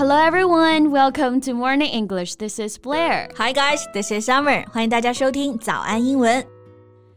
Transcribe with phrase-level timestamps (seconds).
[0.00, 2.36] Hello everyone, welcome to Morning English.
[2.36, 3.28] This is Blair.
[3.36, 4.64] Hi guys, this is Summer.
[4.70, 6.44] 欢迎大家收听早安英文。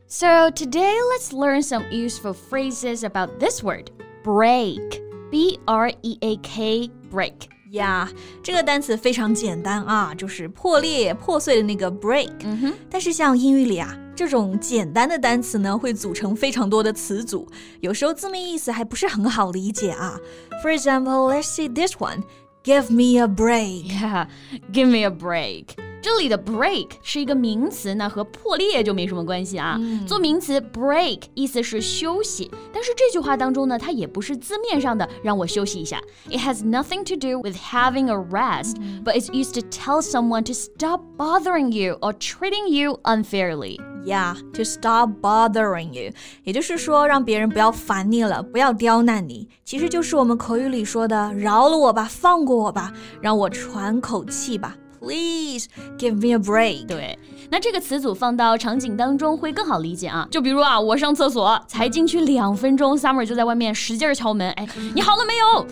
[0.08, 3.92] So today let's learn some useful phrases about this word,
[4.24, 5.02] break.
[5.30, 7.34] B R E A K, break.
[7.72, 8.10] 呀，
[8.42, 12.32] 这个单词非常简单啊，就是破裂、破碎的那个 break。
[12.44, 17.48] 嗯哼，但是像英语里啊，这种简单的单词呢，会组成非常多的词组，
[17.82, 20.18] 有时候字面意思还不是很好理解啊。
[20.64, 22.24] For example, let's see this one.
[22.64, 23.86] Give me a break.
[23.86, 24.28] Yeah,
[24.72, 25.68] give me a break.
[26.02, 29.78] 这里的 break 是一个名词，那和破裂就没什么关系啊。
[29.80, 36.02] 嗯、做名词 break 意思是休息，但是这句话当中呢，它也不是字面上的让我休息一下。
[36.30, 40.54] It has nothing to do with having a rest, but it's used to tell someone to
[40.54, 43.78] stop bothering you or treating you unfairly.
[44.06, 49.48] Yeah, to stop bothering you，也就是说让别人不要烦你了，不要刁难你。
[49.66, 54.76] 其实就是我们口语里说的“饶了我吧，放过我吧，让我喘口气吧”。
[55.00, 55.68] Please
[55.98, 56.86] give me a break。
[56.86, 57.18] 对，
[57.50, 60.28] 那这个词组放到场景当中会更好理解啊。
[60.32, 65.66] 就比如啊，我上厕所才进去两分钟，Summer 就在外面使劲敲门，哎，你好了没有？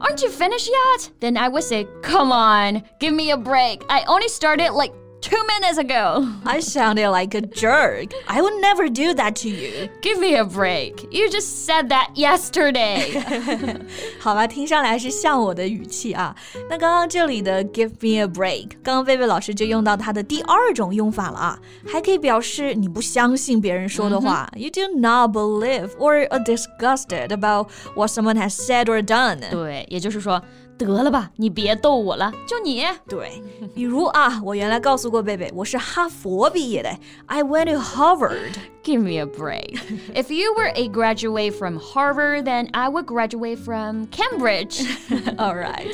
[0.00, 1.08] Aren't you finished yet?
[1.20, 3.80] Then I would say, Come on, give me a break.
[3.88, 6.26] I only started like two minutes ago.
[6.46, 8.14] I sounded like a jerk.
[8.26, 9.90] I would never do that to you.
[10.00, 11.06] Give me a break.
[11.10, 13.20] You just said that yesterday.
[14.18, 16.34] 好吧，听上来是像我的语气啊。
[16.70, 24.80] 那刚刚这里的 give me a break，刚刚贝贝老师就用到它的第二种用法了啊，还可以表示你不相信别人说的话、mm hmm.
[24.80, 29.40] You do not believe or are disgusted about what someone has said or done.
[29.50, 30.40] 对，也就是说。
[30.78, 32.84] 得了吧，你别逗我了，就你。
[33.06, 33.42] 对，
[33.74, 36.90] 比如啊，我原来告诉过贝贝，我是哈佛毕业的，
[37.26, 38.54] I went to Harvard.
[38.82, 39.78] Give me a break.
[40.14, 44.82] if you were a graduate from Harvard, then I would graduate from Cambridge.
[45.36, 45.86] All right.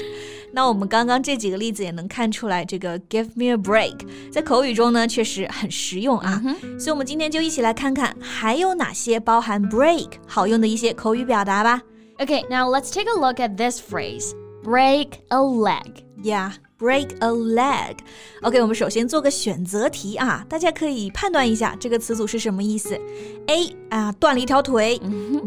[0.53, 6.41] 那我们刚刚这几个例子也能看出来，这个 give me a break 在口语中呢确实很实用啊。
[6.43, 6.79] Mm hmm.
[6.79, 11.83] 所以，我们今天就一起来看看还有哪些包含 break 好用的一些口语表达吧。
[12.19, 14.33] Okay, now let's take a look at this phrase.
[14.64, 16.04] Break a leg.
[16.24, 17.98] Yeah, break a leg.
[18.44, 22.96] OK，我们首先做个选择题啊，大家可以判断一下这个词组是什么意思。
[23.48, 25.02] A 啊，断了一条腿。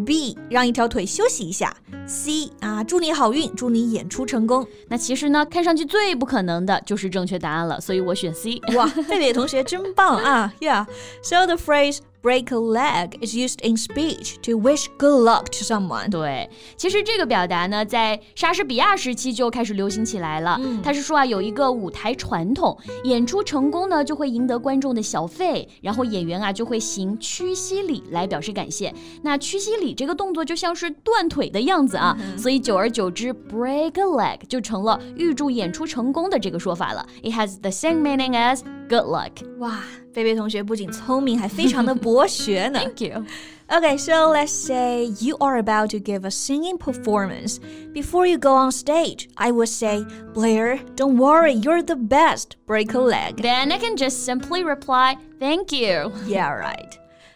[0.05, 1.73] B 让一条腿休息一下。
[2.09, 4.67] C 啊，祝你好运，祝你演出成功。
[4.89, 8.61] 那其实呢，看上去最不可能的就是正确答案了，所以我选 C。
[8.75, 10.87] 哇，贝贝同学真棒啊！Yeah,
[11.23, 15.64] so the phrase break a leg is used in speech to wish good luck to
[15.64, 16.10] someone.
[16.10, 20.60] 对，其实这个表达呢，在莎士比亚时期就开始流行起来了。
[20.62, 28.94] 嗯，他是说啊，有一个舞台传统，演出成功呢，就会赢得观众的小费，然后演员啊就会行屈膝礼来表示感谢。
[29.22, 37.06] 那屈膝礼这个动作就像是断腿的样子啊，嗯、所以久而久之，break a leg 就成了预祝演出成功的这个说法了。
[37.24, 39.32] It has the same meaning as good luck.
[39.60, 39.80] 哇，
[40.14, 42.80] 贝贝同学不仅聪明，还非常的博学呢。
[42.80, 43.26] Thank you.
[43.72, 47.60] Okay, so let's say you are about to give a singing performance.
[47.94, 50.04] Before you go on stage, I would say,
[50.34, 52.58] Blair, don't worry, you're the best.
[52.66, 53.44] Break a leg.
[53.44, 56.12] Then I can just simply reply, Thank you.
[56.28, 56.94] Yeah, right.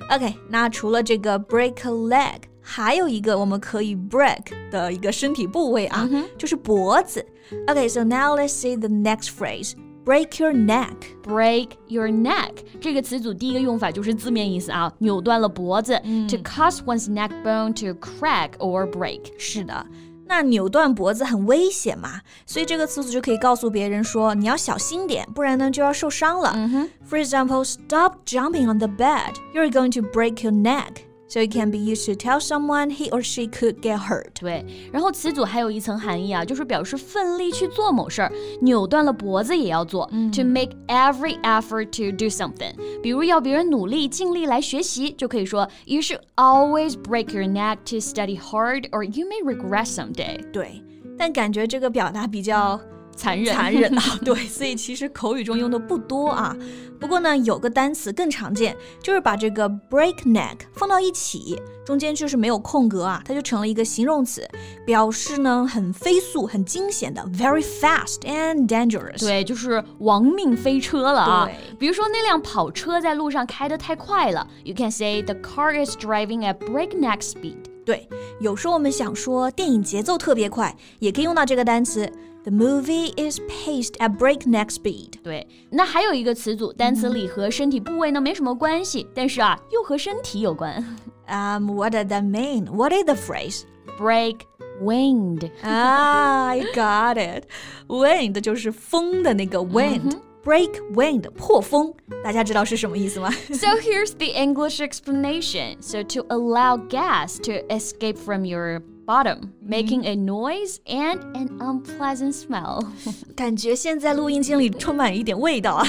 [0.10, 7.24] OK，那除了这个 break a leg，还有一个我们可以 break 的一个身体部位啊，嗯就是脖子。
[7.68, 9.74] OK, so now let's see the next phrase.
[10.08, 10.96] Break your neck.
[11.24, 12.52] Break your neck
[12.82, 15.94] 这个词组第一个用法就是字面意思啊，扭断了脖子。
[16.04, 19.22] To cause one's neck bone to crack or break。
[19.38, 19.86] 是的。
[20.26, 26.52] 那扭断脖子很危险嘛，所以这个词组就可以告诉别人说你要小心点，不然呢就要受伤了。
[26.56, 26.90] 嗯哼。
[27.10, 29.34] For example, stop jumping on the bed.
[29.54, 31.04] You're going to break your neck.
[31.28, 34.28] So it can be used to tell someone he or she could get hurt.
[34.40, 40.06] 对，然后词组还有一层含义啊，就是表示奋力去做某事儿，扭断了脖子也要做。
[40.36, 48.90] To make every effort to do something，比如要别人努力尽力来学习，就可以说 You should always break your neck to study hard,
[48.92, 50.40] or you may regret someday。
[50.52, 50.84] 对，
[51.18, 52.80] 但感觉这个表达比较
[53.19, 54.03] 残忍，残忍啊！
[54.25, 56.57] 对，所以其实口语中用的不多啊。
[57.01, 64.49] 不过呢，有个单词更常见，就是把这个 break neck 放到一起，中间就是没有空格啊，它就成了一个形容词，
[64.87, 69.21] 表示呢很飞速、很惊险的，very fast and dangerous。
[69.21, 71.47] 对，就是亡命飞车了啊。
[71.47, 77.57] 对比如说那辆跑车在路上开得太快了，you can say the car is driving at breakneck speed。
[77.88, 78.08] 对，
[78.40, 82.12] 有时候我们想说电影节奏特别快，也可以用到这个单词。
[82.44, 85.12] The movie is paced at breakneck speed.
[85.24, 90.84] 对，那还有一个词组，单词里和身体部位呢没什么关系，但是啊又和身体有关。
[91.28, 92.66] Um, what does that mean?
[92.66, 93.62] What is the phrase?
[93.98, 94.40] Break
[94.82, 95.50] wind.
[95.64, 97.46] Ah, I got it.
[97.88, 100.18] Wind 就是风的那个 wind.
[100.48, 103.32] Break wind 破风，大家知道是什么意思吗？
[103.50, 105.78] So here's the English explanation.
[105.80, 112.34] So to allow gas to escape from your bottom, making a noise and an unpleasant
[112.34, 112.86] smell.
[113.38, 115.88] 感觉现在录音间里充满一点味道啊，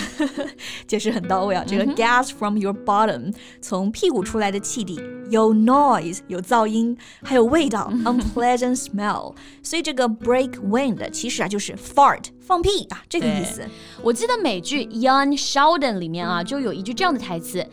[0.87, 1.65] 解释很到位啊。
[1.67, 5.01] 这个 gas from your bottom 从屁股出来的气体
[5.31, 9.35] 有 noise 有噪音，还有味道 unpleasant smell。
[9.63, 13.63] 所以这个 break wind 其实啊就是 fart 放屁啊这个意思。
[14.03, 17.67] 我记得美剧 Young Sheldon 里面啊就有一句这样的台词。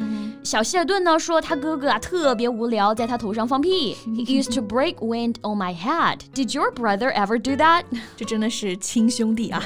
[0.43, 3.95] 小希尔顿呢说他哥哥啊特别无聊，在他头上放屁。
[4.07, 6.19] He used to break wind on my head.
[6.33, 7.83] Did your brother ever do that?
[8.15, 9.61] 这真的是亲兄弟啊。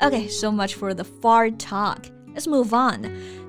[0.00, 1.98] Okay, so much for the far talk.
[2.34, 3.02] Let's move on.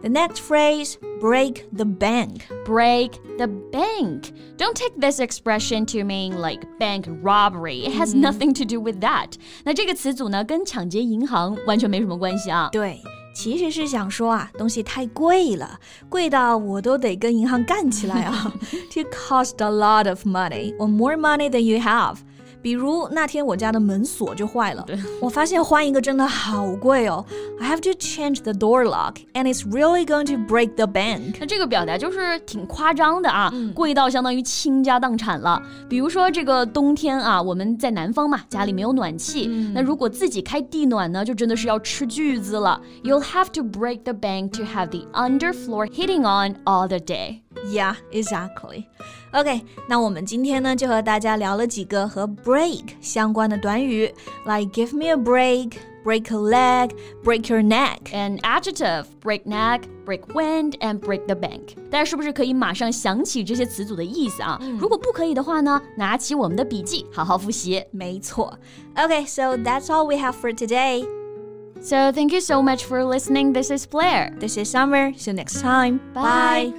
[0.04, 2.46] The next phrase, break the bank.
[2.66, 4.32] Break the bank.
[4.58, 7.86] Don't take this expression to mean like bank robbery.
[7.86, 8.22] It has mm-hmm.
[8.22, 9.34] nothing to do with that.
[9.64, 12.70] 那这个词组呢，跟抢劫银行完全没什么关系啊。
[12.72, 13.02] 对。
[13.34, 15.78] 其实是想说啊，东西太贵了，
[16.08, 18.54] 贵到我都得跟银行干起来啊。
[18.94, 22.20] To cost a lot of money or more money than you have.
[22.62, 24.84] 比如那天我家的门锁就坏了，
[25.22, 27.24] 我发现换一个真的好贵哦。
[27.60, 31.36] I have to change the door lock, and it's really going to break the bank。
[31.40, 35.62] 那这个表达就是挺夸张的啊，贵到相当于倾家荡产了。
[35.88, 42.82] 比如说这个冬天啊，我们在南方嘛，家里没有暖气，那如果自己开地暖呢，就真的是要吃巨资了。
[43.04, 47.42] You'll have to break the bank to have the underfloor heating on all the day.
[47.68, 48.86] Yeah, exactly.
[49.32, 54.14] OK，那我们今天呢就和大家聊了几个和 break 相关的短语，
[54.46, 55.74] like give me a break,
[56.04, 56.92] break a leg,
[57.24, 58.14] break your neck.
[58.14, 61.76] An adjective, break neck, break wind, and break the bank.
[61.90, 64.60] 大家是不是可以马上想起这些词组的意思啊？
[64.80, 67.84] 如果不可以的话呢，拿起我们的笔记好好复习。
[67.92, 68.58] 没错。
[68.96, 71.06] Okay, so that's all we have for today.
[71.82, 73.54] So thank you so much for listening.
[73.54, 74.32] This is Blair.
[74.40, 75.14] This is Summer.
[75.18, 76.00] See you next time.
[76.14, 76.72] Bye.
[76.72, 76.79] Bye.